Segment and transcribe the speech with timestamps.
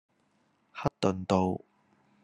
[0.73, 1.61] 克頓道